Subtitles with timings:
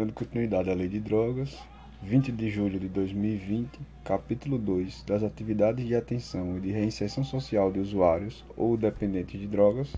[0.00, 1.58] Dando continuidade à Lei de Drogas,
[2.02, 7.70] 20 de julho de 2020, capítulo 2 das atividades de atenção e de reinserção social
[7.70, 9.94] de usuários ou dependentes de drogas.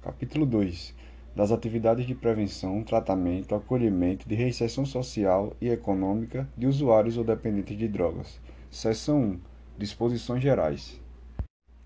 [0.00, 0.94] Capítulo 2
[1.36, 7.76] das atividades de prevenção, tratamento, acolhimento, de reinserção social e econômica de usuários ou dependentes
[7.76, 8.40] de drogas.
[8.70, 9.40] Seção 1.
[9.76, 10.98] Disposições gerais.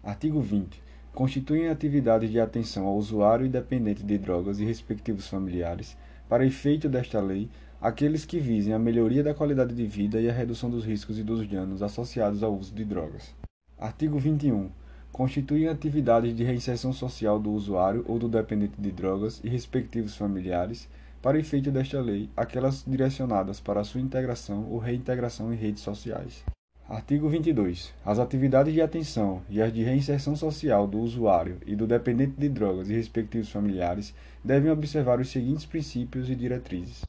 [0.04, 0.80] Artigo 20
[1.12, 5.96] constituem atividades de atenção ao usuário e dependente de drogas e respectivos familiares
[6.28, 7.48] para efeito desta lei,
[7.80, 11.22] aqueles que visem a melhoria da qualidade de vida e a redução dos riscos e
[11.22, 13.34] dos danos associados ao uso de drogas.
[13.78, 14.70] Artigo 21.
[15.12, 20.88] Constituem atividades de reinserção social do usuário ou do dependente de drogas e respectivos familiares,
[21.22, 26.44] para efeito desta lei, aquelas direcionadas para sua integração ou reintegração em redes sociais.
[26.88, 27.92] Artigo 22.
[28.04, 32.48] As atividades de atenção e as de reinserção social do usuário e do dependente de
[32.48, 37.02] drogas e respectivos familiares devem observar os seguintes princípios e diretrizes.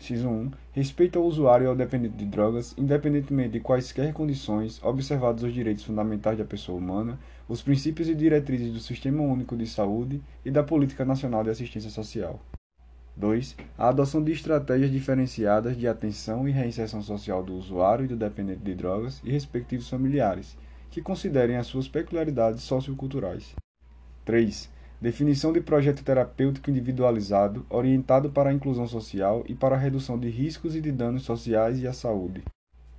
[0.00, 0.50] Inciso 1.
[0.72, 5.84] Respeito ao usuário e ao dependente de drogas, independentemente de quaisquer condições, observados os direitos
[5.84, 7.16] fundamentais da pessoa humana,
[7.48, 11.90] os princípios e diretrizes do Sistema Único de Saúde e da Política Nacional de Assistência
[11.90, 12.40] Social.
[13.16, 13.56] 2.
[13.76, 18.62] A adoção de estratégias diferenciadas de atenção e reinserção social do usuário e do dependente
[18.62, 20.56] de drogas e respectivos familiares,
[20.90, 23.54] que considerem as suas peculiaridades socioculturais.
[24.24, 24.70] 3.
[25.00, 30.28] Definição de projeto terapêutico individualizado, orientado para a inclusão social e para a redução de
[30.28, 32.42] riscos e de danos sociais e à saúde.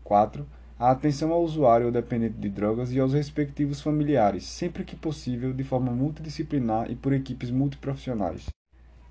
[0.03, 0.45] 4.
[0.79, 5.53] A atenção ao usuário ou dependente de drogas e aos respectivos familiares, sempre que possível,
[5.53, 8.47] de forma multidisciplinar e por equipes multiprofissionais.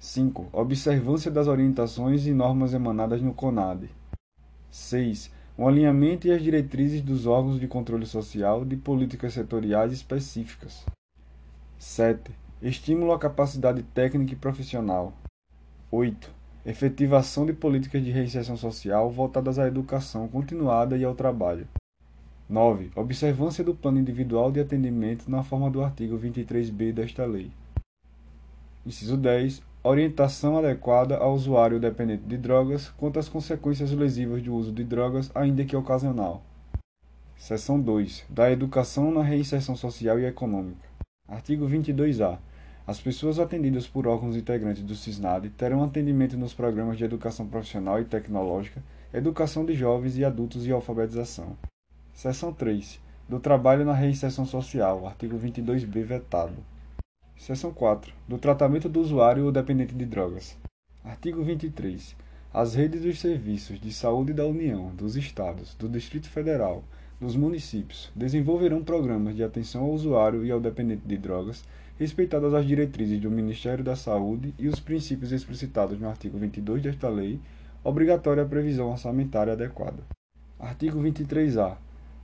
[0.01, 0.49] 5.
[0.51, 3.91] Observância das orientações e normas emanadas no CONAD.
[4.71, 5.31] 6.
[5.59, 10.87] O alinhamento e as diretrizes dos órgãos de controle social de políticas setoriais específicas.
[11.79, 12.31] 7.
[12.63, 15.13] Estímulo à capacidade técnica e profissional.
[15.91, 16.33] 8.
[16.65, 21.69] Efetivação de políticas de reinserção social voltadas à educação continuada e ao trabalho.
[22.49, 22.91] 9.
[22.97, 27.53] Observância do plano individual de atendimento na forma do artigo 23b desta lei.
[28.87, 34.73] Inciso 10 orientação adequada ao usuário dependente de drogas quanto às consequências lesivas do uso
[34.73, 36.43] de drogas, ainda que ocasional.
[37.37, 38.27] Seção 2.
[38.29, 40.87] Da educação na reinserção social e econômica.
[41.27, 42.39] Artigo 22-A.
[42.87, 48.01] As pessoas atendidas por órgãos integrantes do CISNAD terão atendimento nos programas de educação profissional
[48.01, 48.83] e tecnológica,
[49.15, 51.57] educação de jovens e adultos e alfabetização.
[52.13, 53.01] Seção 3.
[53.29, 55.07] Do trabalho na reinserção social.
[55.07, 56.57] Artigo 22-B vetado.
[57.41, 58.13] Seção 4.
[58.29, 60.59] Do tratamento do usuário ou dependente de drogas.
[61.03, 62.15] Artigo 23.
[62.53, 66.85] As redes dos serviços de saúde da União, dos Estados, do Distrito Federal,
[67.19, 71.65] dos municípios desenvolverão programas de atenção ao usuário e ao dependente de drogas,
[71.99, 77.09] respeitadas as diretrizes do Ministério da Saúde e os princípios explicitados no artigo 22 desta
[77.09, 77.41] lei,
[77.83, 80.03] obrigatória a previsão orçamentária adequada.
[80.59, 81.79] Artigo 23-A.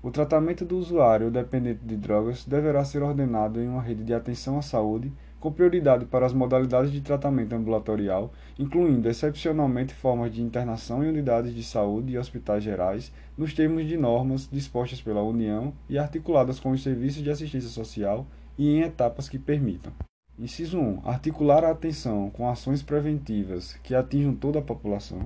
[0.06, 4.56] O tratamento do usuário dependente de drogas deverá ser ordenado em uma rede de atenção
[4.56, 11.02] à saúde, com prioridade para as modalidades de tratamento ambulatorial, incluindo excepcionalmente formas de internação
[11.02, 15.98] em unidades de saúde e hospitais gerais, nos termos de normas dispostas pela União e
[15.98, 19.92] articuladas com os serviços de assistência social e em etapas que permitam.
[20.38, 21.00] Inciso 1.
[21.04, 25.22] Articular a atenção com ações preventivas que atinjam toda a população.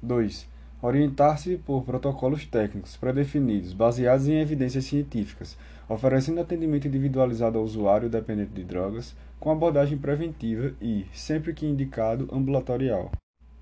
[0.00, 0.49] 2
[0.82, 5.56] orientar-se por protocolos técnicos pré-definidos, baseados em evidências científicas,
[5.88, 12.28] oferecendo atendimento individualizado ao usuário dependente de drogas, com abordagem preventiva e, sempre que indicado,
[12.32, 13.10] ambulatorial.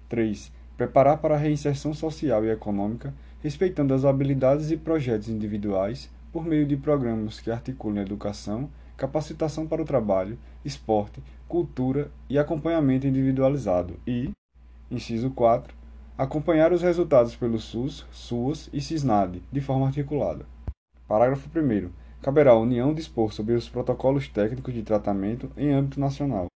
[0.09, 0.53] 3.
[0.77, 3.13] Preparar para a reinserção social e econômica,
[3.43, 9.83] respeitando as habilidades e projetos individuais, por meio de programas que articulem educação, capacitação para
[9.83, 13.95] o trabalho, esporte, cultura e acompanhamento individualizado.
[14.07, 14.31] E,
[14.91, 15.78] inciso 4,
[16.19, 20.45] acompanhar os resultados pelo SUS, SUAS e CISNAD, de forma articulada.
[21.07, 21.91] Parágrafo 1.
[22.21, 26.49] Caberá à União dispor sobre os protocolos técnicos de tratamento em âmbito nacional.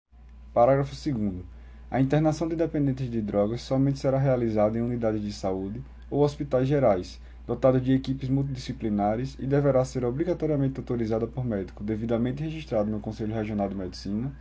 [0.51, 1.43] Parágrafo 2.
[1.91, 5.79] A internação de dependentes de drogas somente será realizada em unidades de saúde
[6.09, 12.41] ou hospitais gerais, dotados de equipes multidisciplinares e deverá ser obrigatoriamente autorizada por médico devidamente
[12.41, 14.33] registrado no Conselho Regional de Medicina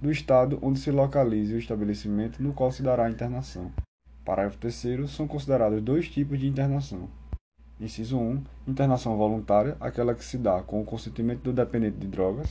[0.00, 3.72] do estado onde se localize o estabelecimento no qual se dará a internação.
[4.28, 7.08] Parágrafo 3 são considerados dois tipos de internação.
[7.80, 8.42] Inciso 1.
[8.66, 12.50] Internação voluntária, aquela que se dá com o consentimento do dependente de drogas.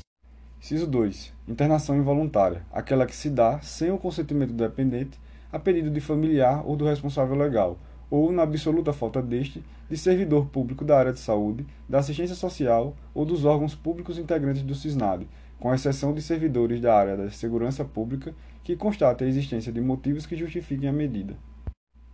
[0.60, 1.32] Inciso 2.
[1.48, 5.20] Internação involuntária, aquela que se dá sem o consentimento do dependente,
[5.52, 7.78] a pedido de familiar ou do responsável legal,
[8.10, 12.96] ou, na absoluta falta deste, de servidor público da área de saúde, da assistência social
[13.14, 15.28] ou dos órgãos públicos integrantes do CISNAD,
[15.60, 18.34] com exceção de servidores da área da segurança pública
[18.64, 21.38] que constatem a existência de motivos que justifiquem a medida.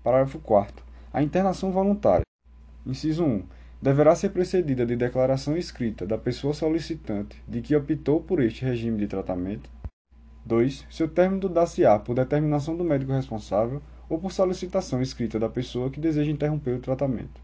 [0.04, 0.84] Parágrafo 4
[1.14, 2.26] A internação voluntária.
[2.86, 3.44] Inciso 1.
[3.82, 8.98] Deverá ser precedida de declaração escrita da pessoa solicitante de que optou por este regime
[8.98, 9.70] de tratamento.
[10.46, 10.86] 2.
[10.90, 16.02] Seu término dar-se-á por determinação do médico responsável ou por solicitação escrita da pessoa que
[16.02, 17.42] deseja interromper o tratamento.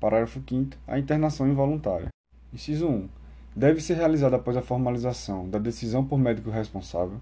[0.00, 2.08] Parágrafo 5 A internação involuntária.
[2.52, 3.08] Inciso 1.
[3.54, 7.20] Deve ser realizada após a formalização da decisão por médico responsável.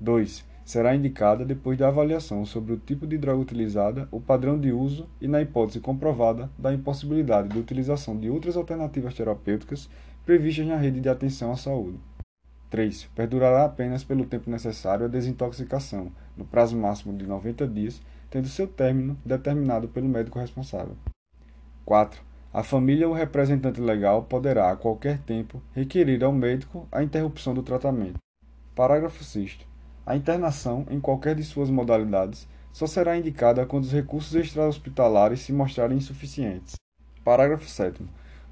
[0.00, 0.49] 2.
[0.70, 5.08] Será indicada depois da avaliação sobre o tipo de droga utilizada, o padrão de uso
[5.20, 9.90] e, na hipótese comprovada, da impossibilidade de utilização de outras alternativas terapêuticas
[10.24, 11.98] previstas na rede de atenção à saúde.
[12.70, 13.10] 3.
[13.16, 18.00] Perdurará apenas pelo tempo necessário a desintoxicação, no prazo máximo de 90 dias,
[18.30, 20.94] tendo seu término determinado pelo médico responsável.
[21.84, 22.22] 4.
[22.54, 27.64] A família ou representante legal poderá, a qualquer tempo, requerir ao médico a interrupção do
[27.64, 28.20] tratamento.
[28.72, 29.68] Parágrafo 6.
[30.10, 35.52] A internação, em qualquer de suas modalidades, só será indicada quando os recursos extra-hospitalares se
[35.52, 36.74] mostrarem insuficientes.
[37.22, 38.02] Parágrafo 7.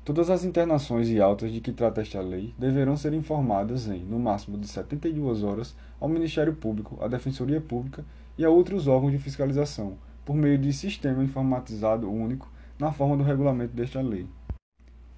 [0.05, 4.21] Todas as internações e altas de que trata esta lei deverão ser informadas em, no
[4.21, 8.05] máximo de 72 horas, ao Ministério Público, à Defensoria Pública
[8.39, 13.25] e a outros órgãos de fiscalização, por meio de sistema informatizado único, na forma do
[13.25, 14.29] regulamento desta lei.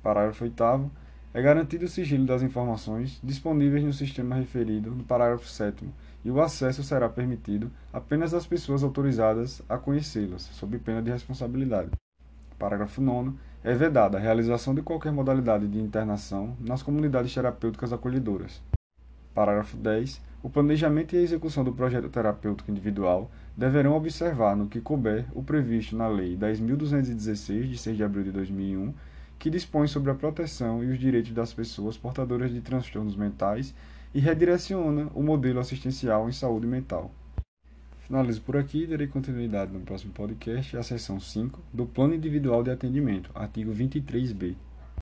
[0.02, 0.90] Parágrafo 8.
[1.32, 5.88] É garantido o sigilo das informações disponíveis no sistema referido no parágrafo 7
[6.24, 11.90] e o acesso será permitido apenas às pessoas autorizadas a conhecê-las, sob pena de responsabilidade.
[12.58, 13.32] Parágrafo 9
[13.62, 18.60] é vedada a realização de qualquer modalidade de internação nas comunidades terapêuticas acolhedoras.
[19.32, 20.20] Parágrafo 10.
[20.42, 25.44] O planejamento e a execução do projeto terapêutico individual deverão observar, no que couber, o
[25.44, 28.92] previsto na Lei 10.216, de 6 de abril de 2001,
[29.40, 33.74] que dispõe sobre a proteção e os direitos das pessoas portadoras de transtornos mentais
[34.14, 37.10] e redireciona o modelo assistencial em saúde mental.
[38.06, 42.62] Finalizo por aqui e darei continuidade no próximo podcast, a seção 5 do Plano Individual
[42.62, 44.56] de Atendimento, artigo 23b.